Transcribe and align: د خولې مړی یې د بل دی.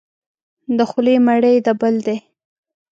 د 0.77 0.79
خولې 0.89 1.15
مړی 1.25 1.51
یې 1.55 1.61
د 1.65 1.69
بل 1.79 1.95
دی. 2.05 2.17